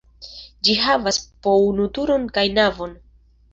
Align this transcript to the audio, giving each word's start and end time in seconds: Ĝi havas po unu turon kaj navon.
Ĝi 0.67 0.75
havas 0.85 1.19
po 1.45 1.55
unu 1.67 1.87
turon 1.99 2.27
kaj 2.39 2.47
navon. 2.59 2.99